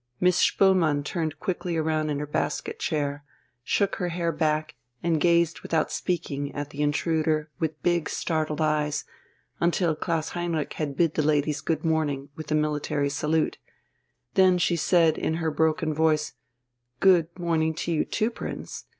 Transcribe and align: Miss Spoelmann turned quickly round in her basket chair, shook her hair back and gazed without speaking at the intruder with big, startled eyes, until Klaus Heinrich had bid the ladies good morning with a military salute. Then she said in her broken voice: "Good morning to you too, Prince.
Miss 0.19 0.35
Spoelmann 0.37 1.03
turned 1.03 1.39
quickly 1.39 1.77
round 1.77 2.09
in 2.09 2.17
her 2.17 2.25
basket 2.25 2.79
chair, 2.79 3.23
shook 3.63 3.97
her 3.97 4.07
hair 4.09 4.31
back 4.31 4.73
and 5.03 5.21
gazed 5.21 5.59
without 5.61 5.91
speaking 5.91 6.51
at 6.55 6.71
the 6.71 6.81
intruder 6.81 7.51
with 7.59 7.79
big, 7.83 8.09
startled 8.09 8.61
eyes, 8.61 9.05
until 9.59 9.95
Klaus 9.95 10.29
Heinrich 10.29 10.73
had 10.73 10.97
bid 10.97 11.13
the 11.13 11.21
ladies 11.21 11.61
good 11.61 11.85
morning 11.85 12.29
with 12.35 12.49
a 12.51 12.55
military 12.55 13.11
salute. 13.11 13.59
Then 14.33 14.57
she 14.57 14.75
said 14.75 15.19
in 15.19 15.35
her 15.35 15.51
broken 15.51 15.93
voice: 15.93 16.33
"Good 16.99 17.27
morning 17.37 17.75
to 17.75 17.91
you 17.91 18.03
too, 18.03 18.31
Prince. 18.31 18.85